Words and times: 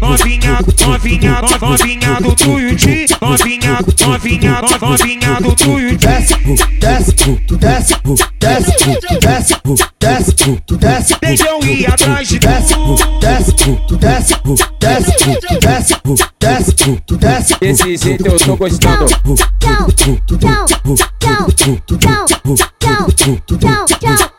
Novinha, 0.00 0.49
novinha, 0.90 1.40
novinha 1.60 2.20
do 2.20 2.34
Tuiuti 2.34 3.06
Novinha, 3.20 3.78
novinha, 4.00 4.60
novinha 4.80 5.40
do 5.40 5.54
Tuiuti 5.54 6.06
Desce, 6.06 6.34
desce, 6.80 7.12
desce, 7.58 7.94
desce, 8.40 8.74
desce, 9.20 9.54
desce, 10.00 10.62
desce 10.78 11.16
Deixam 11.20 11.60
ir 11.62 11.86
atrás 11.86 12.28
de 12.28 12.38
Desce, 12.40 12.74
desce, 13.20 13.54
desce, 14.00 14.34
desce, 14.80 15.14
desce, 15.60 15.96
desce, 16.40 17.02
desce 17.18 17.56
Desse 17.60 17.96
jeito 17.96 18.26
eu 18.26 18.36
tô 18.36 18.56
gostando. 18.56 19.06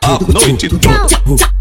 A 0.03 0.19
noite 0.33 0.69
toda. 0.69 1.60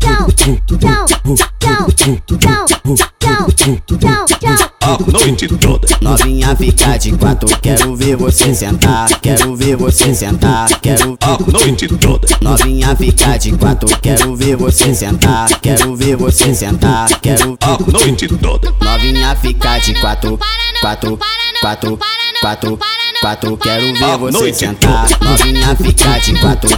Toda. 5.21 5.87
Novinha 6.01 6.57
fica 6.57 6.97
de 6.97 7.13
quatro, 7.13 7.47
quero 7.61 7.95
ver 7.95 8.17
você 8.17 8.55
sentar, 8.55 9.07
quero 9.21 9.55
ver 9.55 9.77
você 9.77 10.15
sentar, 10.15 10.67
quero 10.81 11.19
A 11.21 11.37
noite 11.53 11.87
toda. 11.89 12.27
Novinha 12.41 12.97
fica 12.97 13.37
de 13.37 13.53
quatro, 13.53 13.87
quero 14.01 14.35
ver 14.35 14.57
você 14.57 14.95
sentar, 14.95 15.47
quero 15.61 15.95
ver 15.95 16.17
você 16.17 16.55
sentar, 16.55 17.07
quero 17.21 17.55
A 17.61 17.77
noite 17.93 18.29
toda. 18.29 18.75
Novinha 18.83 19.37
fica 19.37 19.79
de 19.81 19.93
quatro, 20.01 20.39
quatro, 20.81 21.19
quatro, 21.61 21.99
quatro, 22.41 22.79
quatro, 23.21 23.57
quero 23.59 23.95
ver 23.95 24.19
você 24.19 24.53
sentar. 24.53 25.07
Novinha 25.21 25.77
fica 25.77 26.19
de 26.19 26.39
quatro, 26.41 26.71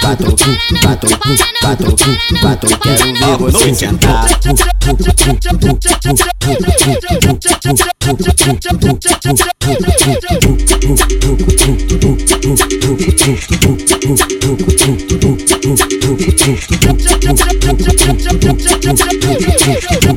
quatro, 0.00 0.36
quatro, 0.80 1.16
quatro, 1.60 1.96
quatro, 2.40 2.78
quero 2.78 3.14
ver 3.14 3.36
você 3.38 3.74
sentar. 3.74 4.26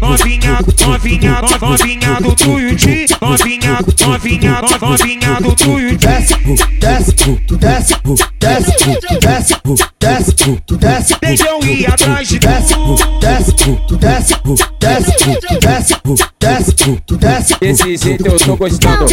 Novinha, 0.00 0.58
novinha, 0.84 1.40
novinha 1.60 2.20
do 2.20 2.34
Tuiuti 2.34 3.06
Novinha, 3.20 3.78
novinha, 4.00 4.60
novinha 4.80 5.40
do 5.40 5.54
Tuiuti 5.54 6.06
Desce, 6.06 6.34
desce, 6.80 7.14
desce, 7.58 7.94
desce, 8.40 8.74
desce, 9.20 9.54
desce, 10.00 10.62
desce 10.78 11.16
Deixam 11.20 11.60
ir 11.62 11.86
atrás 11.86 12.26
de 12.26 12.38
Desce, 12.40 12.74
desce, 13.20 13.54
desce, 14.00 14.34
desce, 14.80 15.14
desce, 15.60 15.94
desce, 16.40 17.02
desce 17.18 17.56
Desse 17.60 17.96
jeito 17.96 18.26
eu 18.26 18.36
tô 18.36 18.56
gostando. 18.56 19.06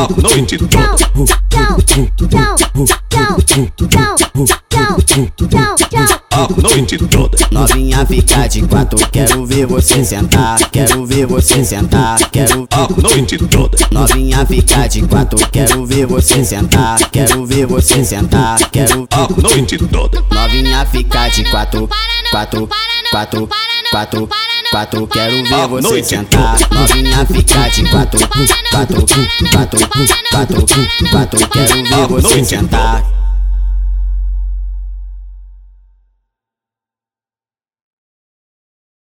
A 0.00 0.08
noite. 0.22 0.56
Novinha 7.50 8.06
fica 8.06 8.46
de 8.48 8.62
quatro, 8.62 8.98
quero 9.10 9.44
ver 9.44 9.66
você 9.66 10.02
sentar, 10.02 10.58
quero 10.70 11.04
ver 11.04 11.26
você 11.26 11.62
sentar, 11.62 12.18
quero. 12.30 12.66
Novinha 13.90 14.46
fica 14.46 14.88
de 14.88 15.02
quatro, 15.02 15.38
quero 15.50 15.84
ver 15.84 16.06
você 16.06 16.42
sentar, 16.46 16.98
quero 17.10 17.44
ver 17.44 17.66
você 17.66 18.02
sentar, 18.02 18.58
quero. 18.70 19.06
Novinha 20.30 20.86
fica 20.86 21.28
de 21.28 21.44
quatro, 21.44 21.86
quatro, 22.30 22.66
quatro, 22.66 22.68
quatro, 23.10 23.48
quatro, 23.90 24.28
quero 25.08 25.44
ver 25.44 25.68
você 25.68 26.02
sentar. 26.04 26.56
Novinha 26.72 27.26
fica 27.26 27.68
de 27.70 27.90
quatro, 27.90 28.20
quatro, 28.70 29.04
quatro, 29.50 29.86
quatro, 30.30 30.66
quatro, 31.10 31.48
quero 31.48 31.84
ver 31.84 32.06
você 32.08 32.44
sentar. 32.44 33.19